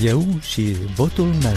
Eu 0.00 0.24
și 0.40 0.76
votul 0.94 1.24
meu. 1.42 1.56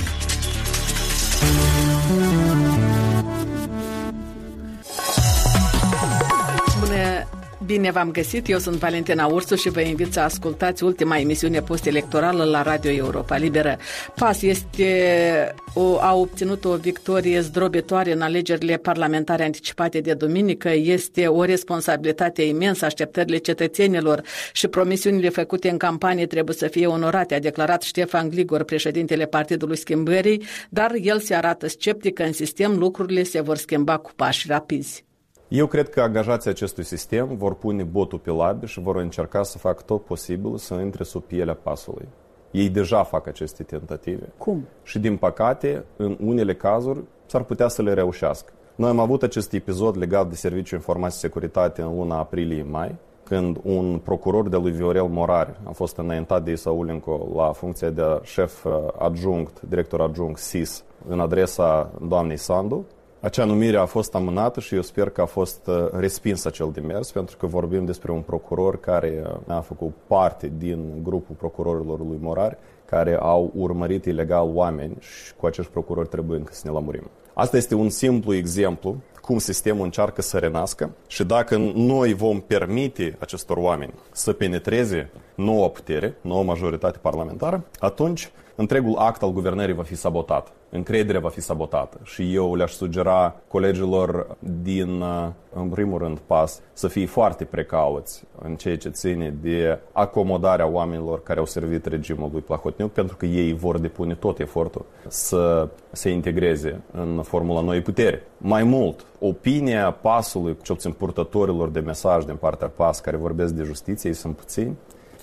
Bine 7.69 7.91
v-am 7.91 8.11
găsit, 8.11 8.49
eu 8.49 8.57
sunt 8.57 8.75
Valentina 8.75 9.25
Ursu 9.25 9.55
și 9.55 9.69
vă 9.69 9.81
invit 9.81 10.13
să 10.13 10.19
ascultați 10.19 10.83
ultima 10.83 11.17
emisiune 11.17 11.61
post-electorală 11.61 12.43
la 12.43 12.61
Radio 12.61 12.91
Europa 12.91 13.37
Liberă. 13.37 13.77
PAS 14.15 14.41
este 14.41 15.55
o, 15.73 15.97
a 15.99 16.15
obținut 16.15 16.65
o 16.65 16.75
victorie 16.75 17.39
zdrobitoare 17.39 18.11
în 18.11 18.21
alegerile 18.21 18.77
parlamentare 18.77 19.43
anticipate 19.43 19.99
de 19.99 20.13
duminică. 20.13 20.69
Este 20.69 21.27
o 21.27 21.43
responsabilitate 21.43 22.41
imensă. 22.41 22.85
Așteptările 22.85 23.37
cetățenilor 23.37 24.21
și 24.53 24.67
promisiunile 24.67 25.29
făcute 25.29 25.69
în 25.69 25.77
campanie 25.77 26.25
trebuie 26.25 26.55
să 26.55 26.67
fie 26.67 26.87
onorate, 26.87 27.35
a 27.35 27.39
declarat 27.39 27.81
Ștefan 27.81 28.29
Gligor, 28.29 28.63
președintele 28.63 29.25
Partidului 29.25 29.77
Schimbării, 29.77 30.43
dar 30.69 30.91
el 31.01 31.19
se 31.19 31.35
arată 31.35 31.67
sceptic 31.67 32.13
că 32.13 32.23
în 32.23 32.33
sistem 32.33 32.77
lucrurile 32.77 33.23
se 33.23 33.41
vor 33.41 33.57
schimba 33.57 33.97
cu 33.97 34.11
pași 34.15 34.47
rapizi. 34.47 35.07
Eu 35.49 35.67
cred 35.67 35.89
că 35.89 36.01
angajații 36.01 36.49
acestui 36.49 36.83
sistem 36.83 37.35
vor 37.37 37.53
pune 37.53 37.83
botul 37.83 38.19
pe 38.19 38.31
labi 38.31 38.65
și 38.65 38.79
vor 38.79 38.95
încerca 38.95 39.43
să 39.43 39.57
facă 39.57 39.81
tot 39.85 40.03
posibil 40.03 40.57
să 40.57 40.73
intre 40.73 41.03
sub 41.03 41.23
pielea 41.23 41.53
pasului. 41.53 42.07
Ei 42.51 42.69
deja 42.69 43.03
fac 43.03 43.27
aceste 43.27 43.63
tentative. 43.63 44.29
Cum? 44.37 44.65
Și 44.83 44.99
din 44.99 45.17
păcate, 45.17 45.85
în 45.95 46.17
unele 46.21 46.55
cazuri, 46.55 47.03
s-ar 47.25 47.43
putea 47.43 47.67
să 47.67 47.81
le 47.81 47.93
reușească. 47.93 48.51
Noi 48.75 48.89
am 48.89 48.99
avut 48.99 49.23
acest 49.23 49.53
episod 49.53 49.97
legat 49.97 50.29
de 50.29 50.35
Serviciul 50.35 50.77
Informații 50.77 51.15
și 51.15 51.25
Securitate 51.25 51.81
în 51.81 51.95
luna 51.95 52.17
aprilie-mai, 52.17 52.95
când 53.23 53.57
un 53.63 53.99
procuror 54.03 54.49
de 54.49 54.57
lui 54.57 54.71
Viorel 54.71 55.07
Morari 55.07 55.59
a 55.63 55.71
fost 55.71 55.97
înaintat 55.97 56.43
de 56.43 56.51
Isaulenco 56.51 57.27
la 57.35 57.51
funcția 57.51 57.89
de 57.89 58.19
șef 58.23 58.65
adjunct, 58.99 59.61
director 59.61 60.01
adjunct 60.01 60.39
SIS, 60.39 60.83
în 61.07 61.19
adresa 61.19 61.91
doamnei 62.07 62.37
Sandu, 62.37 62.85
acea 63.21 63.45
numire 63.45 63.77
a 63.77 63.85
fost 63.85 64.15
amânată 64.15 64.59
și 64.59 64.75
eu 64.75 64.81
sper 64.81 65.09
că 65.09 65.21
a 65.21 65.25
fost 65.25 65.67
uh, 65.67 65.87
respins 65.91 66.45
acel 66.45 66.69
demers, 66.73 67.11
pentru 67.11 67.37
că 67.37 67.45
vorbim 67.45 67.85
despre 67.85 68.11
un 68.11 68.21
procuror 68.21 68.79
care 68.79 69.23
uh, 69.47 69.55
a 69.55 69.59
făcut 69.59 69.93
parte 70.07 70.51
din 70.57 70.93
grupul 71.03 71.35
procurorilor 71.35 71.99
lui 71.99 72.17
Morari, 72.21 72.57
care 72.85 73.15
au 73.15 73.51
urmărit 73.55 74.05
ilegal 74.05 74.49
oameni 74.53 74.95
și 74.99 75.33
cu 75.35 75.45
acești 75.45 75.71
procurori 75.71 76.07
trebuie 76.07 76.37
încă 76.37 76.53
să 76.53 76.61
ne 76.65 76.71
lămurim. 76.71 77.09
Asta 77.33 77.57
este 77.57 77.75
un 77.75 77.89
simplu 77.89 78.33
exemplu 78.33 78.95
cum 79.21 79.37
sistemul 79.37 79.83
încearcă 79.83 80.21
să 80.21 80.37
renască 80.37 80.89
și 81.07 81.23
dacă 81.23 81.57
noi 81.75 82.13
vom 82.13 82.39
permite 82.39 83.15
acestor 83.19 83.57
oameni 83.57 83.93
să 84.11 84.33
penetreze 84.33 85.09
noua 85.35 85.69
putere, 85.69 86.17
noua 86.21 86.43
majoritate 86.43 86.97
parlamentară, 87.01 87.63
atunci 87.79 88.31
întregul 88.59 88.97
act 88.97 89.21
al 89.21 89.31
guvernării 89.31 89.75
va 89.75 89.83
fi 89.83 89.95
sabotat 89.95 90.53
încrederea 90.69 91.19
va 91.19 91.29
fi 91.29 91.41
sabotată. 91.41 91.99
Și 92.03 92.33
eu 92.33 92.55
le-aș 92.55 92.71
sugera 92.71 93.35
colegilor 93.47 94.37
din, 94.61 95.01
uh, 95.01 95.27
în 95.53 95.69
primul 95.69 95.97
rând, 95.97 96.17
PAS 96.17 96.61
să 96.73 96.87
fie 96.87 97.05
foarte 97.05 97.43
precauți 97.43 98.23
în 98.41 98.55
ceea 98.55 98.77
ce 98.77 98.89
ține 98.89 99.35
de 99.41 99.79
acomodarea 99.91 100.67
oamenilor 100.67 101.23
care 101.23 101.39
au 101.39 101.45
servit 101.45 101.85
regimul 101.85 102.29
lui 102.31 102.41
Plahotniuc, 102.41 102.91
pentru 102.91 103.15
că 103.15 103.25
ei 103.25 103.53
vor 103.53 103.79
depune 103.79 104.15
tot 104.15 104.39
efortul 104.39 104.85
să 105.07 105.67
se 105.91 106.09
integreze 106.09 106.81
în 106.91 107.21
formula 107.23 107.61
noi 107.61 107.81
putere. 107.81 108.23
Mai 108.37 108.63
mult, 108.63 109.05
opinia 109.19 109.91
PAS-ului, 109.91 110.57
cel 110.61 110.75
puțin 110.75 110.91
purtătorilor 110.91 111.69
de 111.69 111.79
mesaj 111.79 112.23
din 112.23 112.35
partea 112.35 112.67
PAS 112.67 112.99
care 112.99 113.17
vorbesc 113.17 113.53
de 113.53 113.63
justiție, 113.63 114.09
ei 114.09 114.15
sunt 114.15 114.35
puțini, 114.35 114.75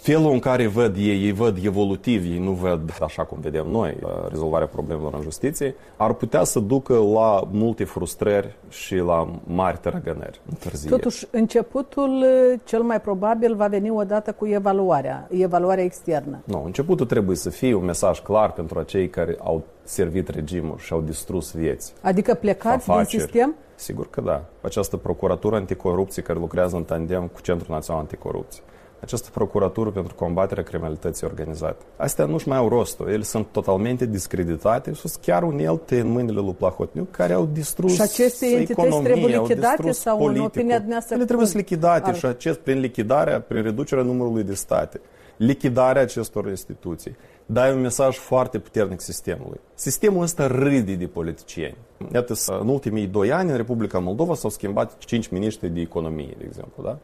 felul 0.07 0.33
în 0.33 0.39
care 0.39 0.67
văd 0.67 0.97
ei, 0.97 1.25
ei 1.25 1.33
văd 1.33 1.59
evolutiv, 1.65 2.25
ei 2.25 2.39
nu 2.39 2.51
văd 2.51 2.99
așa 3.03 3.25
cum 3.25 3.39
vedem 3.41 3.67
noi 3.67 3.97
rezolvarea 4.29 4.67
problemelor 4.67 5.15
în 5.15 5.21
justiție, 5.23 5.75
ar 5.97 6.13
putea 6.13 6.45
să 6.45 6.61
ducă 6.61 6.95
la 6.95 7.49
multe 7.51 7.85
frustrări 7.85 8.57
și 8.69 8.97
la 8.97 9.29
mari 9.45 9.79
tărăgănări. 9.79 10.41
Totuși, 10.89 11.27
începutul 11.31 12.25
cel 12.65 12.83
mai 12.83 13.01
probabil 13.01 13.55
va 13.55 13.67
veni 13.67 13.91
odată 13.91 14.33
cu 14.33 14.47
evaluarea, 14.47 15.29
evaluarea 15.31 15.85
externă. 15.85 16.39
Nu, 16.45 16.63
începutul 16.65 17.07
trebuie 17.07 17.37
să 17.37 17.51
fie 17.51 17.75
un 17.75 17.85
mesaj 17.85 18.21
clar 18.21 18.53
pentru 18.53 18.79
acei 18.79 19.09
care 19.09 19.37
au 19.39 19.63
servit 19.83 20.29
regimul 20.29 20.79
și 20.79 20.93
au 20.93 21.01
distrus 21.01 21.53
vieți. 21.53 21.93
Adică 22.01 22.35
plecați 22.35 22.91
afaceri. 22.91 23.09
din 23.11 23.21
sistem? 23.21 23.55
Sigur 23.75 24.11
că 24.11 24.21
da. 24.21 24.45
Această 24.61 24.97
procuratură 24.97 25.57
anticorupție 25.57 26.23
care 26.23 26.39
lucrează 26.39 26.77
în 26.77 26.85
tandem 26.85 27.27
cu 27.33 27.41
Centrul 27.41 27.75
Național 27.75 28.01
Anticorupție 28.01 28.63
această 29.01 29.29
procuratură 29.33 29.91
pentru 29.91 30.15
combaterea 30.15 30.63
criminalității 30.63 31.27
organizate. 31.27 31.85
Astea 31.97 32.25
nu-și 32.25 32.49
mai 32.49 32.57
au 32.57 32.69
rostul. 32.69 33.09
Ele 33.09 33.23
sunt 33.23 33.47
totalmente 33.47 34.07
discreditate 34.07 34.93
și 34.93 35.01
sunt 35.01 35.23
chiar 35.23 35.43
unelte 35.43 36.01
în 36.01 36.09
mâinile 36.09 36.41
lui 36.41 36.55
Plahotniuc 36.55 37.11
care 37.11 37.33
au 37.33 37.49
distrus 37.53 37.95
Și 37.95 38.01
aceste 38.01 38.47
entități 38.47 39.03
trebuie 39.03 39.37
lichidate 39.39 39.93
sau 39.93 40.17
politicul. 40.17 40.41
în 40.41 40.47
opinia 40.47 40.77
dumneavoastră? 40.77 41.15
Ele 41.15 41.25
trebuie 41.25 41.47
să 41.47 41.57
lichidate 41.57 42.13
și 42.13 42.27
acest, 42.27 42.59
prin 42.59 42.81
lichidarea, 42.81 43.41
prin 43.41 43.63
reducerea 43.63 44.05
numărului 44.05 44.43
de 44.43 44.55
state, 44.55 45.01
lichidarea 45.37 46.03
acestor 46.03 46.49
instituții, 46.49 47.17
dai 47.47 47.73
un 47.73 47.81
mesaj 47.81 48.17
foarte 48.17 48.59
puternic 48.59 49.01
sistemului. 49.01 49.61
Sistemul 49.75 50.23
ăsta 50.23 50.47
râde 50.47 50.95
de 50.95 51.07
politicieni. 51.07 51.77
Iată, 52.13 52.35
în 52.61 52.69
ultimii 52.69 53.07
doi 53.07 53.33
ani 53.33 53.51
în 53.51 53.57
Republica 53.57 53.99
Moldova 53.99 54.35
s-au 54.35 54.51
schimbat 54.51 54.99
cinci 54.99 55.29
miniștri 55.29 55.69
de 55.69 55.81
economie, 55.81 56.35
de 56.39 56.45
exemplu, 56.47 56.83
da? 56.83 56.99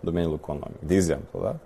Domeniul 0.00 0.34
economic, 0.34 0.80
de 0.86 0.94
exemplu, 0.94 1.40
da? 1.42 1.56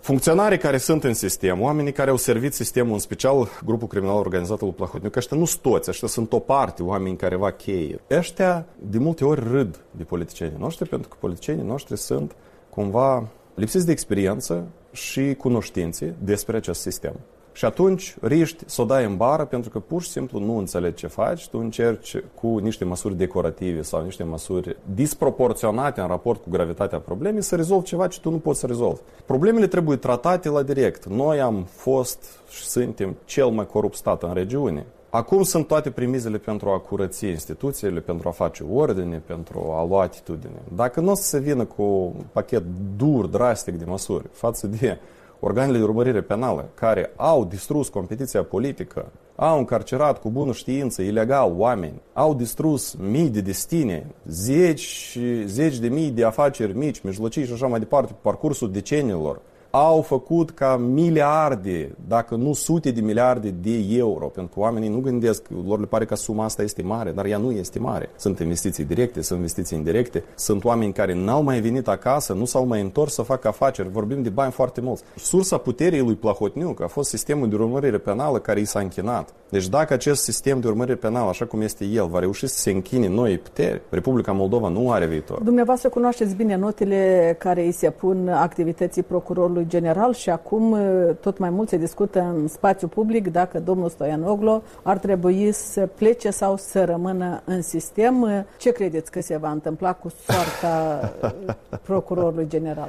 Funcționarii 0.00 0.58
care 0.58 0.78
sunt 0.78 1.04
în 1.04 1.14
sistem, 1.14 1.60
oamenii 1.60 1.92
care 1.92 2.10
au 2.10 2.16
servit 2.16 2.54
sistemul, 2.54 2.92
în 2.92 2.98
special 2.98 3.48
grupul 3.64 3.88
criminal 3.88 4.16
organizat 4.16 4.60
lui 4.60 4.70
Plahotniuc, 4.70 5.16
ăștia 5.16 5.36
nu 5.36 5.44
sunt 5.44 5.62
toți, 5.62 5.90
ăștia 5.90 6.08
sunt 6.08 6.32
o 6.32 6.38
parte, 6.38 6.82
oameni 6.82 7.16
care 7.16 7.36
va 7.36 7.50
cheie. 7.50 8.00
Ăștia 8.10 8.66
de 8.90 8.98
multe 8.98 9.24
ori 9.24 9.40
râd 9.40 9.80
de 9.90 10.02
politicienii 10.02 10.56
noștri, 10.58 10.88
pentru 10.88 11.08
că 11.08 11.16
politicienii 11.20 11.64
noștri 11.64 11.98
sunt 11.98 12.36
cumva 12.70 13.28
lipsiți 13.54 13.86
de 13.86 13.92
experiență 13.92 14.66
și 14.92 15.34
cunoștințe 15.34 16.14
despre 16.22 16.56
acest 16.56 16.80
sistem. 16.80 17.14
Și 17.52 17.64
atunci 17.64 18.16
riști 18.20 18.62
să 18.66 18.82
o 18.82 18.84
dai 18.84 19.04
în 19.04 19.16
bară 19.16 19.44
pentru 19.44 19.70
că 19.70 19.78
pur 19.78 20.02
și 20.02 20.08
simplu 20.08 20.38
nu 20.38 20.56
înțelegi 20.56 20.94
ce 20.94 21.06
faci, 21.06 21.48
tu 21.48 21.58
încerci 21.58 22.16
cu 22.34 22.58
niște 22.58 22.84
măsuri 22.84 23.16
decorative 23.16 23.82
sau 23.82 24.02
niște 24.02 24.22
măsuri 24.22 24.76
disproporționate 24.94 26.00
în 26.00 26.06
raport 26.06 26.42
cu 26.42 26.50
gravitatea 26.50 26.98
problemei 26.98 27.42
să 27.42 27.56
rezolvi 27.56 27.86
ceva 27.86 28.06
ce 28.06 28.20
tu 28.20 28.30
nu 28.30 28.38
poți 28.38 28.60
să 28.60 28.66
rezolvi. 28.66 29.00
Problemele 29.26 29.66
trebuie 29.66 29.96
tratate 29.96 30.48
la 30.48 30.62
direct. 30.62 31.06
Noi 31.06 31.40
am 31.40 31.66
fost 31.70 32.24
și 32.50 32.64
suntem 32.64 33.16
cel 33.24 33.48
mai 33.48 33.66
corupt 33.66 33.96
stat 33.96 34.22
în 34.22 34.32
regiune. 34.32 34.86
Acum 35.10 35.42
sunt 35.42 35.66
toate 35.66 35.90
primizele 35.90 36.38
pentru 36.38 36.68
a 36.68 36.78
curăți 36.78 37.26
instituțiile, 37.26 38.00
pentru 38.00 38.28
a 38.28 38.32
face 38.32 38.64
ordine, 38.72 39.22
pentru 39.26 39.72
a 39.72 39.84
lua 39.84 40.02
atitudine. 40.02 40.62
Dacă 40.74 41.00
nu 41.00 41.10
o 41.10 41.14
să 41.14 41.22
se 41.22 41.38
vină 41.38 41.64
cu 41.64 41.82
un 41.82 42.24
pachet 42.32 42.62
dur, 42.96 43.26
drastic 43.26 43.78
de 43.78 43.84
măsuri 43.84 44.24
față 44.32 44.66
de 44.66 44.98
organele 45.40 45.78
de 45.78 45.84
urmărire 45.84 46.20
penală 46.20 46.68
care 46.74 47.12
au 47.16 47.44
distrus 47.44 47.88
competiția 47.88 48.42
politică, 48.42 49.06
au 49.36 49.58
încarcerat 49.58 50.20
cu 50.20 50.30
bună 50.30 50.52
știință 50.52 51.02
ilegal 51.02 51.52
oameni, 51.56 52.02
au 52.12 52.34
distrus 52.34 52.94
mii 52.94 53.28
de 53.28 53.40
destine, 53.40 54.06
zeci, 54.26 55.18
zeci 55.44 55.78
de 55.78 55.88
mii 55.88 56.10
de 56.10 56.24
afaceri 56.24 56.76
mici, 56.76 57.00
mijlocii 57.00 57.46
și 57.46 57.52
așa 57.52 57.66
mai 57.66 57.78
departe, 57.78 58.12
pe 58.12 58.18
parcursul 58.22 58.70
decenilor, 58.72 59.40
au 59.70 60.02
făcut 60.02 60.50
ca 60.50 60.76
miliarde, 60.76 61.94
dacă 62.08 62.34
nu 62.34 62.52
sute 62.52 62.90
de 62.90 63.00
miliarde 63.00 63.50
de 63.50 63.84
euro, 63.88 64.26
pentru 64.26 64.54
că 64.54 64.60
oamenii 64.60 64.88
nu 64.88 64.98
gândesc, 64.98 65.42
lor 65.66 65.80
le 65.80 65.86
pare 65.86 66.04
că 66.04 66.14
suma 66.14 66.44
asta 66.44 66.62
este 66.62 66.82
mare, 66.82 67.10
dar 67.10 67.24
ea 67.24 67.38
nu 67.38 67.50
este 67.50 67.78
mare. 67.78 68.10
Sunt 68.16 68.38
investiții 68.38 68.84
directe, 68.84 69.22
sunt 69.22 69.38
investiții 69.38 69.78
indirecte, 69.78 70.24
sunt 70.34 70.64
oameni 70.64 70.92
care 70.92 71.14
n-au 71.14 71.42
mai 71.42 71.60
venit 71.60 71.88
acasă, 71.88 72.32
nu 72.32 72.44
s-au 72.44 72.66
mai 72.66 72.80
întors 72.80 73.14
să 73.14 73.22
facă 73.22 73.48
afaceri, 73.48 73.88
vorbim 73.88 74.22
de 74.22 74.28
bani 74.28 74.52
foarte 74.52 74.80
mulți. 74.80 75.02
Sursa 75.16 75.56
puterii 75.56 76.00
lui 76.00 76.14
Plahotniuc 76.14 76.82
a 76.82 76.86
fost 76.86 77.08
sistemul 77.08 77.48
de 77.48 77.54
urmărire 77.54 77.98
penală 77.98 78.38
care 78.38 78.60
i 78.60 78.64
s-a 78.64 78.80
închinat. 78.80 79.34
Deci 79.48 79.68
dacă 79.68 79.92
acest 79.92 80.22
sistem 80.22 80.60
de 80.60 80.68
urmărire 80.68 80.96
penală, 80.96 81.28
așa 81.28 81.44
cum 81.44 81.60
este 81.60 81.84
el, 81.84 82.06
va 82.06 82.18
reuși 82.18 82.46
să 82.46 82.58
se 82.58 82.70
închine 82.70 83.08
noi 83.08 83.38
puteri, 83.38 83.80
Republica 83.88 84.32
Moldova 84.32 84.68
nu 84.68 84.90
are 84.90 85.06
viitor. 85.06 85.42
Dumneavoastră 85.42 85.88
cunoașteți 85.88 86.34
bine 86.34 86.56
notele 86.56 87.36
care 87.38 87.64
îi 87.64 87.72
se 87.72 87.90
pun 87.90 88.28
activității 88.28 89.02
procurorului 89.02 89.59
secretarului 89.60 89.66
general 89.68 90.12
și 90.12 90.30
acum 90.30 90.70
uh, 90.70 91.14
tot 91.20 91.38
mai 91.38 91.50
mult 91.50 91.68
se 91.68 91.76
discută 91.76 92.20
în 92.20 92.48
spațiu 92.48 92.88
public 92.88 93.32
dacă 93.32 93.60
domnul 93.60 93.88
Stoian 93.88 94.22
Oglo 94.22 94.62
ar 94.82 94.98
trebui 94.98 95.52
să 95.52 95.86
plece 95.86 96.30
sau 96.30 96.56
să 96.56 96.84
rămână 96.84 97.42
în 97.44 97.62
sistem. 97.62 98.22
Uh, 98.22 98.40
ce 98.58 98.70
credeți 98.70 99.10
că 99.10 99.20
se 99.20 99.36
va 99.36 99.50
întâmpla 99.50 99.92
cu 99.92 100.08
soarta 100.08 101.12
uh, 101.22 101.54
procurorului 101.82 102.46
general? 102.48 102.88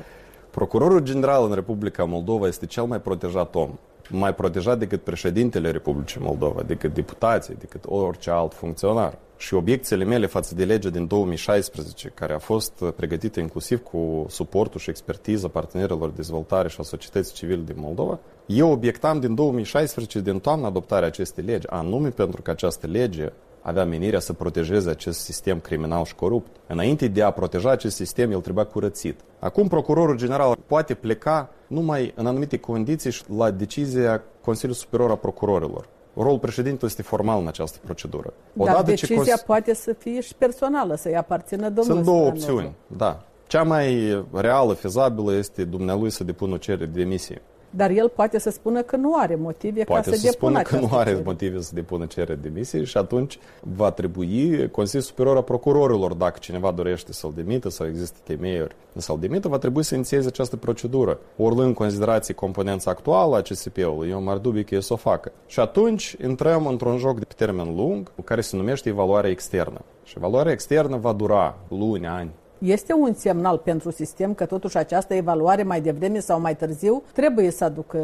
Procurorul 0.51 0.99
general 0.99 1.45
în 1.45 1.53
Republica 1.53 2.03
Moldova 2.03 2.47
este 2.47 2.65
cel 2.65 2.83
mai 2.83 3.01
protejat 3.01 3.55
om 3.55 3.69
mai 4.09 4.35
protejat 4.35 4.79
decât 4.79 5.03
președintele 5.03 5.71
Republicii 5.71 6.21
Moldova, 6.23 6.61
decât 6.61 6.93
deputații, 6.93 7.55
decât 7.59 7.83
orice 7.87 8.29
alt 8.29 8.53
funcționar. 8.53 9.17
Și 9.37 9.53
obiecțiile 9.53 10.03
mele 10.03 10.25
față 10.25 10.55
de 10.55 10.65
legea 10.65 10.89
din 10.89 11.07
2016, 11.07 12.07
care 12.09 12.33
a 12.33 12.39
fost 12.39 12.83
pregătită 12.95 13.39
inclusiv 13.39 13.83
cu 13.83 14.25
suportul 14.29 14.79
și 14.79 14.89
expertiza 14.89 15.47
partenerilor 15.47 16.09
de 16.09 16.15
dezvoltare 16.15 16.69
și 16.69 16.77
a 16.79 16.83
societății 16.83 17.33
civile 17.33 17.61
din 17.65 17.75
Moldova, 17.77 18.19
eu 18.45 18.71
obiectam 18.71 19.19
din 19.19 19.35
2016, 19.35 20.19
din 20.19 20.39
toamna 20.39 20.67
adoptarea 20.67 21.07
acestei 21.07 21.43
legi, 21.43 21.67
anume 21.67 22.09
pentru 22.09 22.41
că 22.41 22.51
această 22.51 22.87
lege 22.87 23.31
avea 23.61 23.85
menirea 23.85 24.19
să 24.19 24.33
protejeze 24.33 24.89
acest 24.89 25.19
sistem 25.19 25.59
criminal 25.59 26.05
și 26.05 26.15
corupt. 26.15 26.55
Înainte 26.67 27.07
de 27.07 27.21
a 27.21 27.31
proteja 27.31 27.69
acest 27.69 27.95
sistem, 27.95 28.31
el 28.31 28.41
trebuia 28.41 28.63
curățit. 28.63 29.19
Acum 29.39 29.67
procurorul 29.67 30.17
general 30.17 30.57
poate 30.65 30.93
pleca 30.93 31.49
numai 31.67 32.13
în 32.15 32.25
anumite 32.25 32.57
condiții 32.57 33.11
și 33.11 33.23
la 33.37 33.51
decizia 33.51 34.23
Consiliului 34.41 34.81
Superior 34.81 35.11
a 35.11 35.15
Procurorilor. 35.15 35.87
Rolul 36.15 36.39
președintelui 36.39 36.87
este 36.89 37.01
formal 37.01 37.41
în 37.41 37.47
această 37.47 37.77
procedură. 37.83 38.33
Odată 38.57 38.75
Dar 38.75 38.85
decizia 38.85 39.23
ce 39.23 39.29
cons- 39.29 39.41
poate 39.41 39.73
să 39.73 39.93
fie 39.93 40.21
și 40.21 40.35
personală, 40.35 40.95
să-i 40.95 41.15
aparțină 41.15 41.69
domnului 41.69 42.03
Sunt 42.03 42.05
două 42.05 42.27
opțiuni, 42.27 42.75
da. 42.87 43.23
Cea 43.47 43.63
mai 43.63 44.25
reală, 44.33 44.73
fezabilă, 44.73 45.33
este 45.33 45.63
dumnealui 45.63 46.09
să 46.09 46.23
depună 46.23 46.53
o 46.53 46.57
cerere 46.57 46.85
de 46.85 46.99
demisie. 46.99 47.41
Dar 47.75 47.89
el 47.89 48.09
poate 48.09 48.39
să 48.39 48.49
spună 48.49 48.81
că 48.81 48.95
nu 48.95 49.15
are 49.15 49.35
motive 49.35 49.83
poate 49.83 50.09
ca 50.09 50.15
să, 50.15 50.21
să 50.21 50.29
depună 50.31 50.61
că 50.61 50.79
nu 50.79 50.89
are 50.91 51.09
cerere. 51.09 51.23
motive 51.25 51.61
să 51.61 51.71
depună 51.73 52.05
cerere 52.05 52.35
de 52.35 52.47
demisie 52.47 52.83
și 52.83 52.97
atunci 52.97 53.39
va 53.75 53.91
trebui 53.91 54.69
Consiliul 54.71 55.03
Superior 55.03 55.37
a 55.37 55.41
Procurorilor, 55.41 56.13
dacă 56.13 56.37
cineva 56.39 56.71
dorește 56.71 57.13
să-l 57.13 57.31
demită 57.35 57.69
sau 57.69 57.87
există 57.87 58.17
temeiuri 58.23 58.75
să-l 58.99 59.17
demită, 59.19 59.47
va 59.47 59.57
trebui 59.57 59.83
să 59.83 59.95
inițieze 59.95 60.27
această 60.27 60.57
procedură. 60.57 61.19
Ori 61.37 61.59
în 61.59 61.73
considerație 61.73 62.33
componența 62.33 62.91
actuală 62.91 63.35
a 63.35 63.41
CSP-ului, 63.41 64.09
eu 64.09 64.21
m-ar 64.21 64.37
dubi 64.37 64.63
că 64.63 64.75
e 64.75 64.79
să 64.79 64.93
o 64.93 64.95
facă. 64.95 65.31
Și 65.45 65.59
atunci 65.59 66.15
intrăm 66.23 66.67
într-un 66.67 66.97
joc 66.97 67.19
de 67.19 67.25
pe 67.25 67.33
termen 67.37 67.75
lung, 67.75 68.11
care 68.23 68.41
se 68.41 68.55
numește 68.55 68.89
evaluarea 68.89 69.29
externă. 69.29 69.81
Și 70.03 70.13
evaluarea 70.17 70.51
externă 70.51 70.97
va 70.97 71.13
dura 71.13 71.57
luni, 71.67 72.07
ani, 72.07 72.31
este 72.61 72.93
un 72.93 73.13
semnal 73.13 73.57
pentru 73.57 73.91
sistem 73.91 74.33
că 74.33 74.45
totuși 74.45 74.77
această 74.77 75.13
evaluare 75.13 75.63
mai 75.63 75.81
devreme 75.81 76.19
sau 76.19 76.39
mai 76.39 76.55
târziu 76.55 77.03
trebuie 77.13 77.51
să 77.51 77.63
aducă 77.63 77.99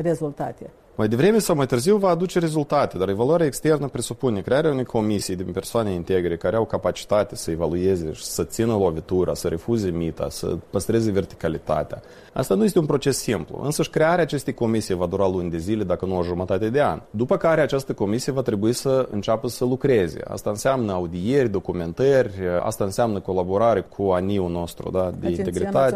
rezultate. 0.00 0.70
Mai 0.94 1.08
devreme 1.08 1.38
sau 1.38 1.56
mai 1.56 1.66
târziu 1.66 1.96
va 1.96 2.08
aduce 2.08 2.38
rezultate, 2.38 2.98
dar 2.98 3.08
evaluarea 3.08 3.46
externă 3.46 3.88
presupune 3.88 4.40
crearea 4.40 4.70
unei 4.70 4.84
comisii 4.84 5.36
din 5.36 5.52
persoane 5.52 5.92
integre 5.92 6.36
care 6.36 6.56
au 6.56 6.64
capacitate 6.64 7.36
să 7.36 7.50
evalueze 7.50 8.12
și 8.12 8.24
să 8.24 8.44
țină 8.44 8.72
lovitura, 8.72 9.34
să 9.34 9.48
refuze 9.48 9.90
mita, 9.90 10.26
să 10.30 10.56
păstreze 10.70 11.10
verticalitatea. 11.10 12.02
Asta 12.32 12.54
nu 12.54 12.64
este 12.64 12.78
un 12.78 12.86
proces 12.86 13.18
simplu, 13.18 13.60
însă 13.64 13.82
și 13.82 13.90
crearea 13.90 14.22
acestei 14.22 14.54
comisii 14.54 14.94
va 14.94 15.06
dura 15.06 15.28
luni 15.28 15.50
de 15.50 15.58
zile, 15.58 15.84
dacă 15.84 16.06
nu 16.06 16.18
o 16.18 16.22
jumătate 16.22 16.68
de 16.68 16.82
an. 16.82 17.00
După 17.10 17.36
care 17.36 17.60
această 17.60 17.92
comisie 17.92 18.32
va 18.32 18.42
trebui 18.42 18.72
să 18.72 19.08
înceapă 19.10 19.48
să 19.48 19.64
lucreze. 19.64 20.20
Asta 20.28 20.50
înseamnă 20.50 20.92
audieri, 20.92 21.48
documentări, 21.48 22.32
asta 22.62 22.84
înseamnă 22.84 23.20
colaborare 23.20 23.80
cu 23.80 24.02
ANIU 24.02 24.48
nostru 24.48 24.90
da, 24.90 25.10
de 25.20 25.26
Agenția 25.26 25.44
integritate, 25.44 25.94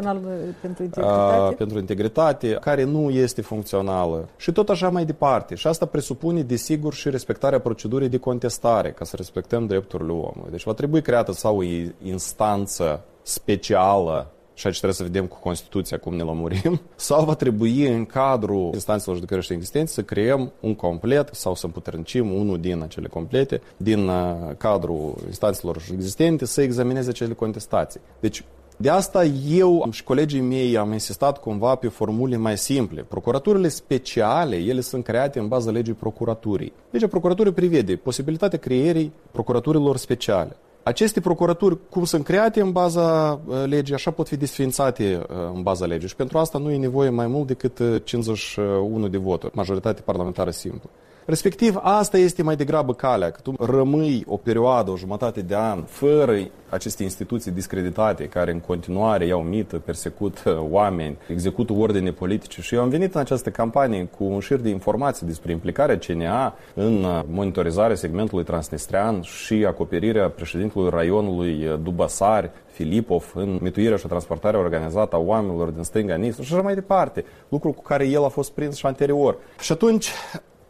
pentru 0.60 0.82
integritate. 0.82 1.34
A, 1.34 1.54
pentru 1.56 1.78
integritate, 1.78 2.58
care 2.60 2.84
nu 2.84 3.10
este 3.10 3.42
funcțională. 3.42 4.28
Și 4.36 4.52
tot 4.52 4.68
așa 4.68 4.83
mai 4.90 5.04
departe. 5.04 5.54
Și 5.54 5.66
asta 5.66 5.86
presupune, 5.86 6.42
desigur, 6.42 6.94
și 6.94 7.10
respectarea 7.10 7.60
procedurii 7.60 8.08
de 8.08 8.18
contestare, 8.18 8.90
ca 8.90 9.04
să 9.04 9.16
respectăm 9.16 9.66
drepturile 9.66 10.12
omului. 10.12 10.50
Deci 10.50 10.64
va 10.64 10.72
trebui 10.72 11.02
creată 11.02 11.32
sau 11.32 11.56
o 11.56 11.62
instanță 12.02 13.04
specială 13.22 14.34
și 14.54 14.66
aici 14.66 14.76
trebuie 14.76 14.96
să 14.96 15.02
vedem 15.02 15.26
cu 15.26 15.38
Constituția 15.38 15.98
cum 15.98 16.14
ne 16.14 16.22
lămurim, 16.22 16.80
sau 16.94 17.24
va 17.24 17.34
trebui 17.34 17.86
în 17.86 18.04
cadrul 18.04 18.70
instanțelor 18.72 19.14
judecărești 19.16 19.52
existente 19.52 19.90
să 19.90 20.02
creăm 20.02 20.52
un 20.60 20.74
complet 20.74 21.28
sau 21.32 21.54
să 21.54 21.66
împuternicim 21.66 22.32
unul 22.32 22.60
din 22.60 22.82
acele 22.82 23.08
complete 23.08 23.60
din 23.76 24.08
uh, 24.08 24.34
cadrul 24.56 25.14
instanțelor 25.26 25.76
existente 25.92 26.44
să 26.44 26.62
examineze 26.62 27.08
acele 27.08 27.32
contestații. 27.32 28.00
Deci 28.20 28.44
de 28.76 28.88
asta 28.88 29.24
eu 29.48 29.88
și 29.90 30.04
colegii 30.04 30.40
mei 30.40 30.76
am 30.76 30.92
insistat 30.92 31.40
cumva 31.40 31.74
pe 31.74 31.88
formule 31.88 32.36
mai 32.36 32.58
simple. 32.58 33.02
Procuraturile 33.08 33.68
speciale, 33.68 34.56
ele 34.56 34.80
sunt 34.80 35.04
create 35.04 35.38
în 35.38 35.48
baza 35.48 35.70
legii 35.70 35.92
procuraturii. 35.92 36.72
Legea 36.90 37.06
procuraturii 37.06 37.52
prevede 37.52 37.96
posibilitatea 37.96 38.58
creierii 38.58 39.12
procuraturilor 39.30 39.96
speciale. 39.96 40.56
Aceste 40.82 41.20
procuraturi, 41.20 41.78
cum 41.90 42.04
sunt 42.04 42.24
create 42.24 42.60
în 42.60 42.72
baza 42.72 43.40
uh, 43.46 43.62
legii, 43.66 43.94
așa 43.94 44.10
pot 44.10 44.28
fi 44.28 44.36
desfințate 44.36 45.26
uh, 45.30 45.36
în 45.54 45.62
baza 45.62 45.86
legii. 45.86 46.08
Și 46.08 46.16
pentru 46.16 46.38
asta 46.38 46.58
nu 46.58 46.70
e 46.70 46.76
nevoie 46.76 47.08
mai 47.08 47.26
mult 47.26 47.46
decât 47.46 48.04
51 48.04 49.04
uh, 49.04 49.10
de 49.10 49.16
voturi, 49.16 49.52
majoritate 49.56 50.00
parlamentară 50.00 50.50
simplă. 50.50 50.90
Respectiv, 51.26 51.78
asta 51.82 52.18
este 52.18 52.42
mai 52.42 52.56
degrabă 52.56 52.94
calea, 52.94 53.30
că 53.30 53.40
tu 53.42 53.54
rămâi 53.58 54.24
o 54.26 54.36
perioadă, 54.36 54.90
o 54.90 54.96
jumătate 54.96 55.40
de 55.40 55.56
an, 55.56 55.82
fără 55.82 56.36
aceste 56.68 57.02
instituții 57.02 57.50
discreditate 57.50 58.24
care 58.24 58.50
în 58.50 58.60
continuare 58.60 59.26
iau 59.26 59.40
mită, 59.40 59.78
persecută 59.78 60.66
oameni, 60.70 61.16
execută 61.28 61.72
ordine 61.72 62.10
politice. 62.10 62.60
Și 62.60 62.74
eu 62.74 62.82
am 62.82 62.88
venit 62.88 63.14
în 63.14 63.20
această 63.20 63.50
campanie 63.50 64.08
cu 64.18 64.24
un 64.24 64.40
șir 64.40 64.56
de 64.56 64.68
informații 64.68 65.26
despre 65.26 65.52
implicarea 65.52 65.98
CNA 65.98 66.54
în 66.74 67.06
monitorizarea 67.30 67.96
segmentului 67.96 68.44
transnistrean 68.44 69.22
și 69.22 69.64
acoperirea 69.68 70.28
președintelui 70.28 70.90
raionului 70.90 71.78
Dubasari, 71.82 72.50
Filipov 72.72 73.32
în 73.34 73.58
mituirea 73.60 73.96
și 73.96 74.06
transportarea 74.06 74.60
organizată 74.60 75.16
a 75.16 75.18
oamenilor 75.18 75.68
din 75.68 75.82
stânga 75.82 76.14
Nistru 76.14 76.42
și 76.42 76.52
așa 76.52 76.62
mai 76.62 76.74
departe, 76.74 77.24
lucru 77.48 77.72
cu 77.72 77.82
care 77.82 78.06
el 78.06 78.24
a 78.24 78.28
fost 78.28 78.52
prins 78.52 78.76
și 78.76 78.86
anterior. 78.86 79.36
Și 79.60 79.72
atunci 79.72 80.10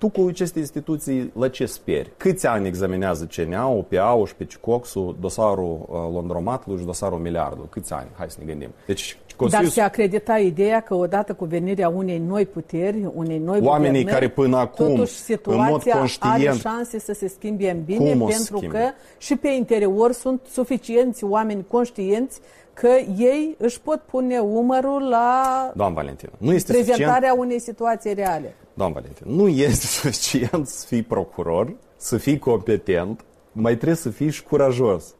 tu 0.04 0.20
cu 0.20 0.28
aceste 0.28 0.58
instituții 0.58 1.32
la 1.38 1.48
ce 1.48 1.66
speri? 1.66 2.10
Câți 2.16 2.46
ani 2.46 2.66
examinează 2.66 3.28
CNA-ul, 3.36 3.78
OPA-ul 3.78 4.26
și 4.26 4.34
pe 4.34 4.44
CICOX-ul, 4.44 5.16
dosarul 5.20 5.86
uh, 5.88 5.96
Londromatului 6.12 6.78
și 6.78 6.84
dosarul 6.84 7.18
Miliardului? 7.18 7.68
Câți 7.70 7.92
ani? 7.92 8.08
Hai 8.18 8.30
să 8.30 8.36
ne 8.40 8.46
gândim. 8.46 8.68
Deci, 8.86 9.18
Consiliul... 9.36 9.66
Dar 9.66 9.74
se 9.74 9.80
acredita 9.80 10.38
ideea 10.38 10.80
că 10.80 10.94
odată 10.94 11.32
cu 11.32 11.44
venirea 11.44 11.88
unei 11.88 12.18
noi 12.18 12.46
puteri, 12.46 13.10
unei 13.14 13.38
noi 13.38 13.60
Oamenii 13.62 14.04
care 14.04 14.28
până 14.28 14.56
acum, 14.56 14.86
totuși 14.86 15.12
situația 15.12 15.62
în 15.62 15.68
mod 15.70 15.82
conștient, 15.82 16.48
are 16.48 16.56
șanse 16.58 16.98
să 16.98 17.12
se 17.12 17.28
schimbe 17.28 17.70
în 17.70 17.82
bine, 17.82 18.08
pentru 18.08 18.56
schimbe? 18.56 18.78
că 18.78 18.90
și 19.18 19.36
pe 19.36 19.48
interior 19.48 20.12
sunt 20.12 20.40
suficienți 20.50 21.24
oameni 21.24 21.64
conștienți 21.68 22.40
că 22.72 22.88
ei 23.16 23.54
își 23.58 23.80
pot 23.80 24.00
pune 24.00 24.38
umărul 24.38 25.08
la 25.08 25.72
Doamne 25.74 25.94
Valentina, 25.94 26.32
nu 26.38 26.52
este 26.52 26.72
prezentarea 26.72 27.14
suficient... 27.14 27.38
unei 27.38 27.60
situații 27.60 28.14
reale. 28.14 28.54
Doamne 28.74 29.00
Valentina, 29.00 29.42
nu 29.42 29.48
este 29.48 29.86
suficient 30.00 30.66
să 30.66 30.86
fii 30.86 31.02
procuror, 31.02 31.76
să 31.96 32.16
fii 32.16 32.38
competent, 32.38 33.24
mai 33.52 33.74
trebuie 33.74 33.96
să 33.96 34.10
fii 34.10 34.30
și 34.30 34.42
curajos. 34.42 35.14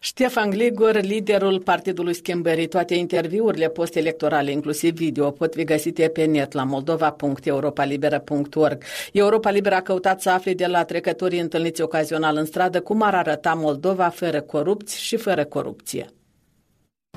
Ștefan 0.00 0.50
Gligor, 0.50 1.00
liderul 1.00 1.60
Partidului 1.60 2.14
Schimbării, 2.14 2.68
toate 2.68 2.94
interviurile 2.94 3.68
post-electorale, 3.68 4.50
inclusiv 4.50 4.94
video, 4.94 5.30
pot 5.30 5.54
fi 5.54 5.64
găsite 5.64 6.08
pe 6.08 6.24
net 6.24 6.52
la 6.52 6.62
moldova.europalibera.org. 6.62 8.82
Europa 9.12 9.50
Liberă 9.50 9.74
a 9.74 9.80
căutat 9.80 10.20
să 10.20 10.30
afle 10.30 10.54
de 10.54 10.66
la 10.66 10.84
trecătorii 10.84 11.40
întâlniți 11.40 11.82
ocazional 11.82 12.36
în 12.36 12.44
stradă 12.44 12.80
cum 12.80 13.02
ar 13.02 13.14
arăta 13.14 13.54
Moldova 13.54 14.08
fără 14.08 14.40
corupți 14.40 15.00
și 15.00 15.16
fără 15.16 15.44
corupție. 15.44 16.06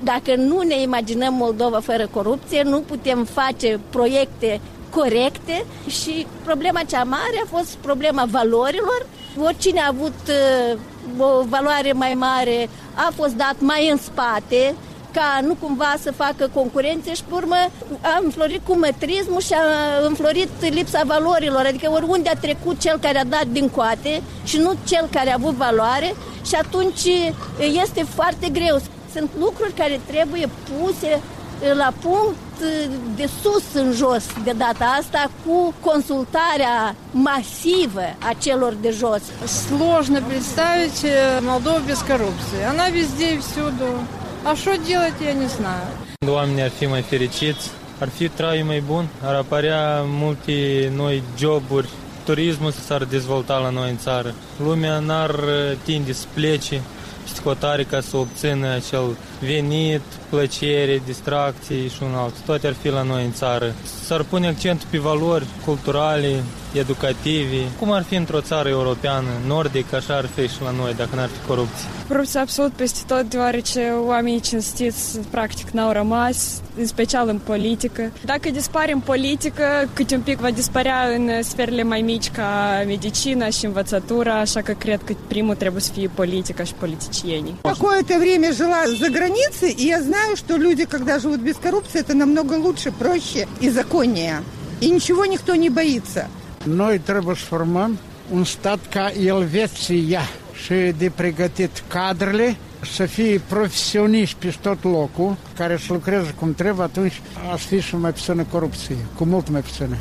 Dacă 0.02 0.36
nu 0.36 0.62
ne 0.62 0.80
imaginăm 0.80 1.34
Moldova 1.34 1.80
fără 1.80 2.06
corupție, 2.06 2.62
nu 2.62 2.80
putem 2.80 3.24
face 3.24 3.80
proiecte 3.90 4.60
corecte 4.94 5.64
și 5.86 6.26
problema 6.44 6.80
cea 6.86 7.02
mare 7.02 7.42
a 7.44 7.56
fost 7.56 7.74
problema 7.74 8.24
valorilor. 8.30 9.06
Oricine 9.38 9.80
a 9.80 9.88
avut 9.88 10.18
uh, 10.28 10.78
o 11.18 11.44
valoare 11.48 11.92
mai 11.92 12.14
mare 12.14 12.68
a 12.94 13.12
fost 13.14 13.34
dat 13.34 13.56
mai 13.58 13.90
în 13.90 13.96
spate 13.96 14.74
ca 15.12 15.40
nu 15.42 15.54
cumva 15.54 15.94
să 16.00 16.12
facă 16.12 16.50
concurențe 16.54 17.14
și 17.14 17.22
pe 17.28 17.34
urmă 17.34 17.54
a 18.00 18.20
înflorit 18.22 18.60
cu 18.66 18.78
mătrismul 18.78 19.40
și 19.40 19.52
a 19.52 20.06
înflorit 20.06 20.48
lipsa 20.60 21.00
valorilor, 21.04 21.64
adică 21.66 21.90
oriunde 21.90 22.28
a 22.28 22.38
trecut 22.38 22.80
cel 22.80 22.98
care 22.98 23.18
a 23.18 23.24
dat 23.24 23.46
din 23.46 23.68
coate 23.68 24.22
și 24.44 24.56
nu 24.56 24.74
cel 24.86 25.08
care 25.10 25.30
a 25.30 25.38
avut 25.38 25.54
valoare 25.54 26.14
și 26.46 26.54
atunci 26.54 27.04
este 27.82 28.04
foarte 28.14 28.48
greu 28.48 28.80
sunt 29.14 29.30
lucruri 29.38 29.72
care 29.72 30.00
trebuie 30.06 30.48
puse 30.78 31.10
eh, 31.10 31.74
la 31.74 31.92
punct 32.02 32.36
eh, 32.36 32.43
de 33.15 33.29
sus 33.41 33.63
în 33.73 33.91
jos 33.91 34.25
de 34.43 34.53
data 34.57 34.85
asta 34.99 35.31
cu 35.45 35.73
consultarea 35.89 36.95
masivă 37.11 38.07
a 38.29 38.33
celor 38.43 38.73
de 38.81 38.91
jos. 38.91 39.21
Сложно 39.67 40.19
представить 40.31 41.01
э, 41.03 41.39
Молдову 41.41 41.79
без 41.89 41.99
коррупции. 42.11 42.61
Она 42.73 42.85
везде 42.89 43.27
и 43.35 43.39
всюду. 43.45 43.87
А 44.43 44.55
что 44.55 44.71
делать, 44.89 45.17
я 45.31 45.33
не 45.33 45.47
знаю. 45.57 45.87
Oamenii 46.27 46.61
ar 46.61 46.69
fi 46.69 46.85
mai 46.85 47.01
fericiți, 47.01 47.69
ar 47.99 48.09
fi 48.09 48.27
trai 48.27 48.63
mai 48.65 48.79
bun, 48.79 49.07
ar 49.23 49.35
apărea 49.35 50.01
multe 50.05 50.91
noi 50.95 51.23
joburi, 51.37 51.89
turismul 52.25 52.71
s-ar 52.71 53.03
dezvolta 53.03 53.57
la 53.57 53.69
noi 53.69 53.89
în 53.89 53.97
țară. 53.97 54.33
Lumea 54.63 54.99
n-ar 54.99 55.29
eh, 55.29 55.77
tinde 55.83 56.13
să 56.13 56.25
plece, 56.33 56.81
sticotare 57.23 57.83
ca 57.83 58.01
să 58.01 58.17
obțină 58.17 58.67
acel 58.67 59.17
venit, 59.43 60.01
plăcere, 60.29 61.01
distracții 61.05 61.87
și 61.87 62.03
un 62.03 62.13
alt. 62.15 62.33
Toate 62.45 62.67
ar 62.67 62.75
fi 62.81 62.89
la 62.89 63.01
noi 63.01 63.23
în 63.25 63.33
țară. 63.33 63.73
S-ar 64.05 64.23
pune 64.23 64.47
accent 64.47 64.81
pe 64.83 64.97
valori 64.97 65.45
culturale, 65.65 66.43
educative, 66.73 67.61
cum 67.79 67.91
ar 67.91 68.03
fi 68.03 68.15
într-o 68.15 68.41
țară 68.41 68.69
europeană, 68.69 69.27
nordic, 69.47 69.93
așa 69.93 70.15
ar 70.15 70.25
fi 70.35 70.41
și 70.41 70.61
la 70.63 70.71
noi, 70.71 70.93
dacă 70.97 71.09
n-ar 71.15 71.27
fi 71.27 71.47
corupție. 71.47 71.87
Corupția 72.07 72.41
absolut 72.41 72.71
peste 72.71 72.99
tot, 73.07 73.23
deoarece 73.29 73.93
oamenii 74.05 74.39
cinstiți 74.39 75.19
practic 75.29 75.69
n-au 75.69 75.91
rămas, 75.91 76.61
în 76.77 76.85
special 76.85 77.27
în 77.27 77.39
politică. 77.39 78.11
Dacă 78.25 78.49
dispare 78.49 78.91
în 78.91 78.99
politică, 78.99 79.63
câte 79.93 80.15
un 80.15 80.21
pic 80.21 80.37
va 80.39 80.49
dispărea 80.49 81.07
în 81.15 81.43
sferele 81.43 81.83
mai 81.83 82.01
mici 82.01 82.29
ca 82.29 82.83
medicina 82.85 83.49
și 83.49 83.65
învățătura, 83.65 84.39
așa 84.39 84.61
că 84.61 84.71
cred 84.71 85.01
că 85.05 85.13
primul 85.27 85.55
trebuie 85.55 85.81
să 85.81 85.91
fie 85.91 86.09
politica 86.13 86.63
și 86.63 86.73
politicienii. 86.73 87.57
Какое-то 87.61 88.15
время 88.23 88.49
жила 88.51 88.81
за 89.01 89.07
границей, 89.07 89.29
и 89.76 89.86
я 89.86 90.02
знаю, 90.02 90.36
что 90.36 90.56
люди, 90.56 90.84
когда 90.84 91.18
живут 91.18 91.40
без 91.40 91.56
коррупции, 91.56 92.00
это 92.00 92.14
намного 92.14 92.54
лучше, 92.54 92.92
проще 92.92 93.46
и 93.60 93.70
законнее. 93.70 94.42
И 94.80 94.90
ничего 94.90 95.24
никто 95.26 95.54
не 95.54 95.70
боится. 95.70 96.28
Cadrele 101.88 102.56
să 102.92 103.06
fie 103.06 103.40
profesioniști 103.48 104.36
pe 104.38 104.54
tot 104.60 104.84
locul, 104.84 105.36
care 105.56 105.76
să 105.76 105.92
lucreze 105.92 106.34
cum 106.38 106.54
trebuie, 106.54 106.84
atunci 106.84 107.22
aș 107.52 107.62
fi 107.62 107.80
și 107.80 107.96
mai 107.96 108.12
puțină 108.12 108.44
corupție, 108.50 108.96
cu 109.16 109.24
mult 109.24 109.48
mai 109.48 109.60
puțină. 109.60 109.96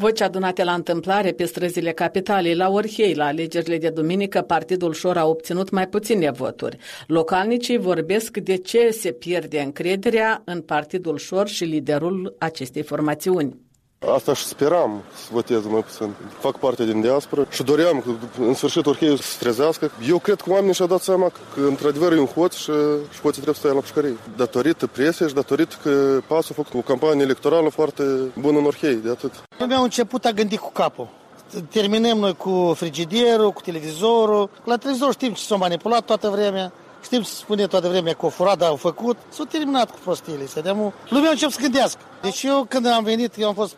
Voci 0.00 0.20
adunate 0.20 0.64
la 0.64 0.72
întâmplare 0.72 1.32
pe 1.32 1.44
străzile 1.44 1.92
capitalei 1.92 2.54
la 2.54 2.68
Orhei, 2.68 3.14
la 3.14 3.24
alegerile 3.24 3.78
de 3.78 3.88
duminică, 3.88 4.40
Partidul 4.40 4.92
Șor 4.92 5.16
a 5.16 5.26
obținut 5.26 5.70
mai 5.70 5.88
puține 5.88 6.30
voturi. 6.30 6.76
Localnicii 7.06 7.78
vorbesc 7.78 8.36
de 8.36 8.56
ce 8.56 8.90
se 8.90 9.12
pierde 9.12 9.60
încrederea 9.60 10.42
în 10.44 10.60
Partidul 10.60 11.16
Șor 11.16 11.48
și 11.48 11.64
liderul 11.64 12.34
acestei 12.38 12.82
formațiuni. 12.82 13.56
Asta 14.08 14.34
și 14.34 14.44
speram 14.44 15.02
să 15.14 15.28
votez 15.32 15.66
mai 15.66 15.80
puțin. 15.80 16.14
Fac 16.38 16.58
parte 16.58 16.84
din 16.84 17.00
diaspora 17.00 17.46
și 17.50 17.62
doream 17.62 18.00
că 18.00 18.10
în 18.42 18.54
sfârșit 18.54 18.86
Orheiul 18.86 19.16
să 19.16 19.22
se 19.22 19.36
trezească. 19.38 19.90
Eu 20.08 20.18
cred 20.18 20.40
că 20.40 20.50
oamenii 20.50 20.74
și-au 20.74 20.88
dat 20.88 21.00
seama 21.00 21.28
că 21.28 21.60
într-adevăr 21.60 22.12
e 22.12 22.18
un 22.18 22.26
hoț 22.26 22.54
și, 22.54 22.70
și 23.10 23.20
hoții 23.20 23.42
trebuie 23.42 23.54
să 23.54 23.60
stai 23.60 23.74
la 23.74 23.80
pușcărie. 23.80 24.16
Datorită 24.36 24.86
presei 24.86 25.28
și 25.28 25.34
datorită 25.34 25.76
că 25.82 26.20
PAS 26.26 26.50
a 26.50 26.54
făcut 26.54 26.74
o 26.74 26.78
campanie 26.78 27.22
electorală 27.22 27.68
foarte 27.68 28.02
bună 28.38 28.58
în 28.58 28.64
Orhei, 28.64 28.94
de 28.94 29.10
atât. 29.10 29.32
Lumea 29.58 29.78
a 29.78 29.82
început 29.82 30.24
a 30.24 30.30
gândi 30.30 30.56
cu 30.56 30.70
capul. 30.72 31.08
Terminăm 31.70 32.18
noi 32.18 32.34
cu 32.36 32.72
frigidierul, 32.76 33.52
cu 33.52 33.60
televizorul. 33.60 34.50
La 34.64 34.76
televizor 34.76 35.12
știm 35.12 35.32
ce 35.32 35.42
s-a 35.42 35.56
manipulat 35.56 36.04
toată 36.04 36.28
vremea. 36.28 36.72
Știm 37.02 37.22
să 37.22 37.34
spune 37.34 37.66
toată 37.66 37.88
vremea 37.88 38.12
că 38.12 38.26
o 38.26 38.28
furat, 38.28 38.58
dar 38.58 38.68
au 38.68 38.76
făcut. 38.76 39.16
S-a 39.28 39.44
terminat 39.50 39.90
cu 39.90 39.98
prostiile. 40.04 40.46
Să 40.46 40.60
dăm 40.60 40.92
Lumea 41.08 41.30
încep 41.30 41.50
să 41.50 41.60
gândească. 41.60 42.00
Deci 42.22 42.42
eu 42.42 42.66
când 42.68 42.86
am 42.86 43.04
venit, 43.04 43.38
eu 43.38 43.48
am 43.48 43.54
fost 43.54 43.76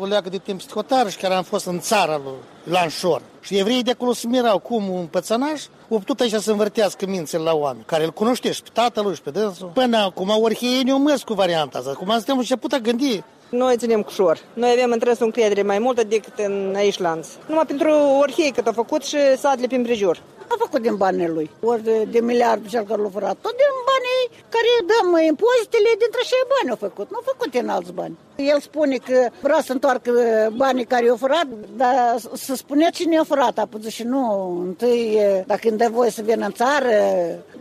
o 0.00 0.04
leacă 0.04 0.28
de 0.28 0.38
timp 0.38 0.58
psihotar 0.58 1.10
și 1.10 1.16
care 1.16 1.34
am 1.34 1.42
fost 1.42 1.66
în 1.66 1.80
țara 1.80 2.20
lui 2.24 2.34
Lanșor. 2.64 3.22
Și 3.40 3.58
evreii 3.58 3.82
de 3.82 3.90
acolo 3.90 4.12
se 4.12 4.26
mirau 4.26 4.58
cum 4.58 4.88
un 4.88 5.06
pățănaș 5.06 5.62
a 5.64 5.98
putut 5.98 6.20
aici 6.20 6.34
să 6.34 6.50
învârtească 6.50 7.06
mințele 7.06 7.42
la 7.42 7.54
oameni, 7.54 7.84
care 7.86 8.04
îl 8.04 8.10
cunoște 8.10 8.52
și 8.52 8.62
pe 8.62 8.68
tatălui 8.72 9.14
și 9.14 9.22
pe 9.22 9.30
dânsul. 9.30 9.70
Până 9.74 9.96
acum 9.96 10.28
orhienii 10.40 10.92
o 10.92 10.96
măs 10.96 11.22
cu 11.22 11.34
varianta 11.34 11.78
asta. 11.78 11.90
Acum 11.90 12.10
suntem 12.10 12.38
început 12.38 12.72
a 12.72 12.78
gândi. 12.78 13.22
Noi 13.48 13.76
ținem 13.76 14.02
cu 14.02 14.10
șor. 14.10 14.38
Noi 14.54 14.70
avem 14.70 14.90
într 14.90 15.08
o 15.08 15.24
încredere 15.24 15.62
mai 15.62 15.78
multă 15.78 16.04
decât 16.04 16.38
în 16.38 16.72
aici 16.76 16.98
lanț. 16.98 17.28
Numai 17.46 17.66
pentru 17.66 17.90
orhiei 18.20 18.50
cât 18.50 18.66
a 18.66 18.72
făcut 18.72 19.04
și 19.04 19.16
satele 19.38 19.66
prin 19.66 19.82
prejur. 19.82 20.22
A 20.48 20.54
făcut 20.58 20.82
din 20.82 20.96
banii 20.96 21.28
lui. 21.28 21.50
Ori 21.60 21.82
de, 21.82 22.04
de 22.10 22.20
miliard 22.20 22.68
cel 22.68 22.84
care 22.84 23.02
l-a 23.02 23.08
furat. 23.12 23.36
Tot 23.40 23.56
din 23.62 23.74
banii 23.90 24.44
care 24.54 24.70
dăm 24.90 25.08
impozitele, 25.32 25.90
dintre 26.02 26.22
cei 26.30 26.44
bani 26.54 26.70
au 26.70 26.76
făcut. 26.86 27.10
Nu 27.10 27.16
au 27.16 27.22
făcut 27.32 27.50
din 27.50 27.68
alți 27.68 27.92
bani. 27.92 28.18
El 28.36 28.60
spune 28.60 28.96
că 28.96 29.28
vrea 29.40 29.60
să 29.60 29.72
întoarcă 29.72 30.12
banii 30.56 30.84
care 30.84 31.04
i-au 31.04 31.16
furat, 31.16 31.46
dar 31.76 32.16
să 32.32 32.54
spunea 32.54 32.90
cine 32.90 33.14
i-a 33.14 33.24
furat. 33.24 33.58
A 33.58 33.66
putut 33.66 33.90
și 33.90 34.02
nu. 34.02 34.22
Întâi, 34.66 35.20
dacă 35.46 35.68
îmi 35.68 35.78
dă 35.78 35.88
voie 35.90 36.10
să 36.10 36.22
vină 36.22 36.44
în 36.44 36.52
țară, 36.52 36.92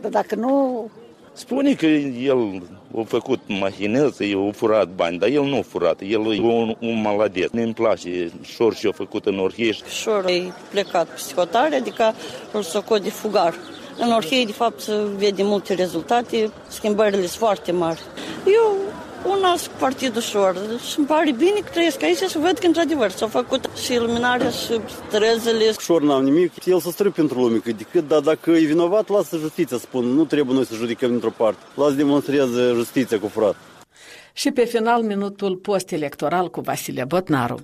dar 0.01 0.11
dacă 0.11 0.35
nu, 0.35 0.89
Spune 1.33 1.73
că 1.73 1.85
el 1.85 2.61
a 2.97 3.01
făcut 3.05 3.39
mahineță, 3.47 4.23
el 4.23 4.47
a 4.47 4.51
furat 4.51 4.87
bani, 4.87 5.17
dar 5.17 5.29
el 5.29 5.43
nu 5.43 5.57
a 5.57 5.61
furat, 5.61 6.01
el 6.01 6.33
e 6.33 6.39
un, 6.39 6.75
un 6.79 7.01
maladet. 7.01 7.51
Ne-mi 7.51 7.73
place 7.73 8.31
șor 8.41 8.75
și 8.75 8.87
a 8.87 8.91
făcut 8.91 9.25
în 9.25 9.39
Orhei. 9.39 9.79
Șor 10.01 10.25
e 10.25 10.41
plecat 10.71 11.07
psihotare, 11.07 11.75
adică 11.75 12.13
îl 12.51 12.61
socot 12.61 13.01
de 13.01 13.09
fugar. 13.09 13.53
În 13.99 14.11
Orhei, 14.11 14.45
de 14.45 14.51
fapt, 14.51 14.79
se 14.79 14.93
vede 15.17 15.43
multe 15.43 15.73
rezultate, 15.73 16.51
schimbările 16.67 17.17
sunt 17.17 17.29
foarte 17.31 17.71
mari. 17.71 17.99
Eu 18.45 18.70
un 19.25 19.43
alt 19.43 19.67
partid 19.67 20.15
ușor 20.15 20.55
și 20.89 20.97
îmi 20.97 21.07
pare 21.07 21.31
bine 21.31 21.59
că 21.63 21.69
trăiesc 21.71 22.03
aici 22.03 22.17
și 22.17 22.37
văd 22.37 22.57
că 22.57 22.65
într-adevăr 22.65 23.09
s-au 23.09 23.27
făcut 23.27 23.69
și 23.83 23.93
iluminarea 23.93 24.49
și 24.49 24.79
străzile. 25.07 25.73
Ușor 25.77 26.01
n-am 26.01 26.23
nimic, 26.23 26.65
el 26.65 26.79
să 26.79 26.89
strâng 26.91 27.13
pentru 27.13 27.39
lume 27.39 27.57
cât 27.57 27.77
de 27.77 27.85
cât, 27.91 28.07
dar 28.07 28.19
dacă 28.19 28.51
e 28.51 28.65
vinovat, 28.65 29.09
lasă 29.09 29.37
justiția, 29.37 29.77
spun, 29.77 30.05
nu 30.05 30.25
trebuie 30.25 30.55
noi 30.55 30.65
să 30.65 30.73
judicăm 30.75 31.09
dintr-o 31.09 31.33
parte, 31.37 31.59
lasă 31.73 31.91
demonstrează 31.91 32.71
justiția 32.75 33.19
cu 33.19 33.27
frat. 33.27 33.55
Și 34.33 34.51
pe 34.51 34.65
final 34.65 35.01
minutul 35.01 35.55
post-electoral 35.55 36.49
cu 36.49 36.61
Vasile 36.61 37.03
Botnaru. 37.07 37.59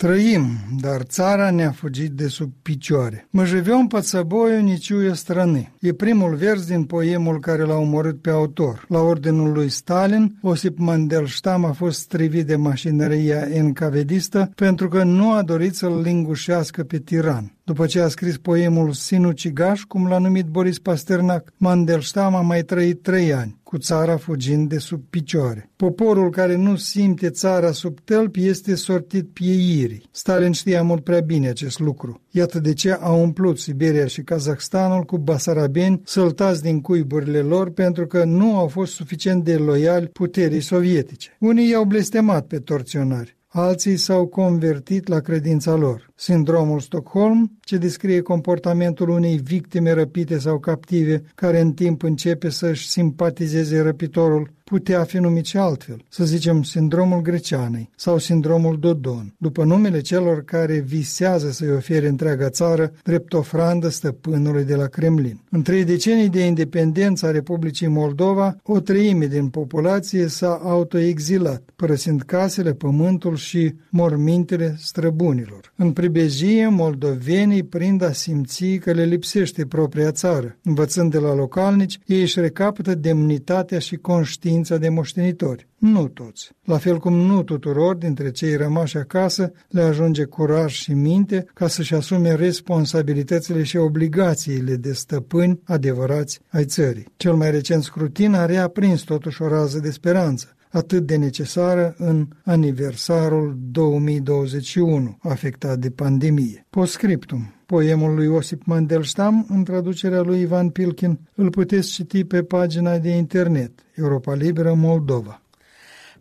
Trăim, 0.00 0.46
dar 0.80 1.02
țara 1.02 1.50
ne-a 1.50 1.70
fugit 1.70 2.10
de 2.12 2.28
sub 2.28 2.50
picioare. 2.62 3.26
Мы 3.30 3.44
живем 3.44 3.88
под 3.88 4.04
собою, 4.06 4.62
не 4.62 4.78
чуя 4.78 5.14
страны. 5.14 5.72
E 5.80 5.92
primul 5.92 6.34
vers 6.34 6.66
din 6.66 6.84
poemul 6.84 7.40
care 7.40 7.62
l-a 7.62 7.76
omorât 7.76 8.20
pe 8.20 8.30
autor. 8.30 8.84
La 8.88 8.98
ordinul 8.98 9.52
lui 9.52 9.68
Stalin, 9.68 10.38
Osip 10.42 10.78
Mandelstam 10.78 11.64
a 11.64 11.72
fost 11.72 12.00
strivit 12.00 12.46
de 12.46 12.56
mașinăria 12.56 13.46
encavedistă 13.50 14.52
pentru 14.54 14.88
că 14.88 15.02
nu 15.02 15.32
a 15.32 15.42
dorit 15.42 15.74
să-l 15.74 16.00
lingușească 16.00 16.82
pe 16.82 16.98
tiran. 16.98 17.52
După 17.67 17.85
ce 17.85 17.99
a 17.99 18.07
scris 18.07 18.37
poemul 18.37 18.91
Sinucigaș, 18.91 19.81
cum 19.81 20.07
l-a 20.07 20.17
numit 20.17 20.45
Boris 20.45 20.79
Pasternak, 20.79 21.53
Mandelstam 21.57 22.35
a 22.35 22.41
mai 22.41 22.63
trăit 22.63 23.01
trei 23.01 23.33
ani, 23.33 23.59
cu 23.63 23.77
țara 23.77 24.17
fugind 24.17 24.69
de 24.69 24.77
sub 24.77 25.01
picioare. 25.09 25.69
Poporul 25.75 26.29
care 26.29 26.55
nu 26.55 26.75
simte 26.75 27.29
țara 27.29 27.71
sub 27.71 27.99
tălpi 27.99 28.47
este 28.47 28.75
sortit 28.75 29.27
pieirii. 29.33 30.09
Stalin 30.11 30.51
știa 30.51 30.83
mult 30.83 31.03
prea 31.03 31.19
bine 31.19 31.47
acest 31.47 31.79
lucru. 31.79 32.21
Iată 32.31 32.59
de 32.59 32.73
ce 32.73 32.91
a 32.91 33.11
umplut 33.11 33.59
Siberia 33.59 34.05
și 34.05 34.21
Kazahstanul 34.21 35.03
cu 35.03 35.17
basarabeni 35.17 36.01
săltați 36.03 36.61
din 36.61 36.81
cuiburile 36.81 37.39
lor 37.39 37.69
pentru 37.69 38.07
că 38.07 38.23
nu 38.23 38.57
au 38.57 38.67
fost 38.67 38.93
suficient 38.93 39.43
de 39.43 39.55
loiali 39.55 40.07
puterii 40.07 40.61
sovietice. 40.61 41.37
Unii 41.39 41.69
i-au 41.69 41.83
blestemat 41.83 42.45
pe 42.45 42.57
torționari, 42.57 43.37
alții 43.57 43.97
s-au 43.97 44.27
convertit 44.27 45.07
la 45.07 45.19
credința 45.19 45.75
lor. 45.75 46.09
Sindromul 46.15 46.79
Stockholm, 46.79 47.57
ce 47.59 47.77
descrie 47.77 48.21
comportamentul 48.21 49.09
unei 49.09 49.37
victime 49.37 49.91
răpite 49.91 50.37
sau 50.37 50.59
captive, 50.59 51.21
care 51.35 51.59
în 51.59 51.71
timp 51.73 52.03
începe 52.03 52.49
să-și 52.49 52.89
simpatizeze 52.89 53.81
răpitorul, 53.81 54.49
putea 54.69 55.03
fi 55.03 55.17
numit 55.17 55.45
și 55.45 55.57
altfel, 55.57 56.05
să 56.09 56.25
zicem 56.25 56.63
sindromul 56.63 57.21
greceanei 57.21 57.89
sau 57.95 58.17
sindromul 58.17 58.79
Dodon, 58.79 59.33
după 59.37 59.63
numele 59.63 60.01
celor 60.01 60.43
care 60.43 60.79
visează 60.79 61.51
să-i 61.51 61.71
ofere 61.71 62.07
întreaga 62.07 62.49
țară 62.49 62.91
drept 63.03 63.33
ofrandă 63.33 63.89
stăpânului 63.89 64.63
de 64.63 64.75
la 64.75 64.85
Kremlin. 64.85 65.41
În 65.49 65.61
trei 65.61 65.83
decenii 65.83 66.29
de 66.29 66.45
independență 66.45 67.25
a 67.25 67.31
Republicii 67.31 67.87
Moldova, 67.87 68.55
o 68.63 68.79
treime 68.79 69.25
din 69.25 69.47
populație 69.47 70.27
s-a 70.27 70.59
autoexilat, 70.63 71.63
părăsind 71.75 72.21
casele, 72.21 72.73
pământul 72.73 73.35
și 73.35 73.73
mormintele 73.89 74.75
străbunilor. 74.79 75.73
În 75.75 75.91
pribejie, 75.91 76.67
moldovenii 76.67 77.63
prind 77.63 78.03
a 78.03 78.11
simți 78.11 78.65
că 78.65 78.91
le 78.91 79.03
lipsește 79.03 79.65
propria 79.65 80.11
țară. 80.11 80.57
Învățând 80.63 81.11
de 81.11 81.17
la 81.17 81.33
localnici, 81.33 81.99
ei 82.05 82.21
își 82.21 82.39
recapătă 82.39 82.95
demnitatea 82.95 83.79
și 83.79 83.95
conștiința 83.95 84.53
de 84.63 84.89
moștenitori. 84.89 85.67
Nu 85.77 86.07
toți. 86.07 86.51
La 86.63 86.77
fel 86.77 86.97
cum 86.97 87.13
nu 87.13 87.43
tuturor 87.43 87.95
dintre 87.95 88.31
cei 88.31 88.55
rămași 88.55 88.97
acasă 88.97 89.51
le 89.69 89.81
ajunge 89.81 90.23
curaj 90.23 90.73
și 90.73 90.93
minte 90.93 91.45
ca 91.53 91.67
să-și 91.67 91.93
asume 91.93 92.35
responsabilitățile 92.35 93.63
și 93.63 93.77
obligațiile 93.77 94.75
de 94.75 94.93
stăpâni 94.93 95.59
adevărați 95.63 96.39
ai 96.49 96.65
țării. 96.65 97.07
Cel 97.17 97.33
mai 97.33 97.51
recent 97.51 97.83
scrutin 97.83 98.33
a 98.33 98.45
reaprins 98.45 99.01
totuși 99.01 99.41
o 99.41 99.47
rază 99.47 99.79
de 99.79 99.91
speranță 99.91 100.54
atât 100.75 101.05
de 101.05 101.15
necesară 101.15 101.95
în 101.97 102.27
aniversarul 102.43 103.57
2021, 103.71 105.17
afectat 105.21 105.79
de 105.79 105.89
pandemie. 105.89 106.65
Postscriptum. 106.69 107.53
Poemul 107.65 108.15
lui 108.15 108.27
Osip 108.27 108.65
Mandelstam, 108.65 109.45
în 109.49 109.63
traducerea 109.63 110.21
lui 110.21 110.41
Ivan 110.41 110.69
Pilkin, 110.69 111.19
îl 111.35 111.49
puteți 111.49 111.91
citi 111.91 112.23
pe 112.23 112.43
pagina 112.43 112.97
de 112.97 113.09
internet 113.09 113.71
Europa 113.93 114.33
Liberă 114.33 114.73
Moldova. 114.73 115.41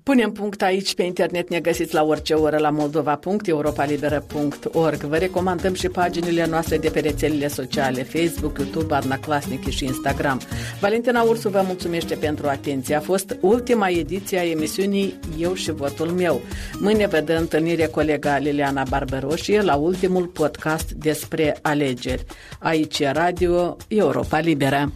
Punem 0.04 0.32
punct 0.32 0.62
aici 0.62 0.94
pe 0.94 1.02
internet, 1.02 1.50
ne 1.50 1.61
găsiți 1.61 1.94
la 1.94 2.02
orice 2.02 2.34
oră 2.34 2.56
la 2.56 2.70
moldova.europalibera.org. 2.70 4.96
Vă 4.96 5.16
recomandăm 5.16 5.75
și 5.75 5.88
paginile 5.88 6.46
noastre 6.46 6.78
de 6.78 6.88
pe 6.88 7.00
rețelele 7.00 7.49
sociale, 7.49 8.02
Facebook, 8.02 8.58
YouTube, 8.58 8.94
Arna 8.94 9.18
Clasnic 9.18 9.68
și 9.68 9.84
Instagram. 9.84 10.40
Valentina 10.80 11.23
Ursu 11.23 11.49
vă 11.49 11.62
mulțumește 11.66 12.14
pentru 12.14 12.46
atenție. 12.46 12.94
A 12.94 13.00
fost 13.00 13.37
ultima 13.40 13.88
ediție 13.88 14.38
a 14.38 14.50
emisiunii 14.50 15.18
Eu 15.38 15.54
și 15.54 15.73
votul 15.73 16.08
meu. 16.08 16.40
Mâine 16.78 17.06
vă 17.06 17.20
dă 17.20 17.37
întâlnire 17.37 17.87
colega 17.87 18.38
Liliana 18.38 18.82
Barberoșie 18.88 19.61
la 19.61 19.75
ultimul 19.75 20.26
podcast 20.26 20.90
despre 20.90 21.58
alegeri. 21.62 22.25
Aici 22.58 22.99
e 22.99 23.11
Radio 23.11 23.76
Europa 23.88 24.38
Liberă. 24.38 24.92